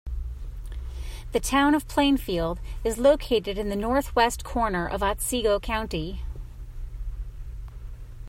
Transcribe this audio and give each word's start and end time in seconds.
The 1.31 1.39
Town 1.39 1.75
of 1.75 1.87
Plainfield 1.87 2.59
is 2.83 2.97
located 2.97 3.59
in 3.59 3.69
the 3.69 3.75
northwest 3.75 4.43
corner 4.43 4.87
of 4.89 5.03
Otsego 5.03 5.59
County. 5.59 6.21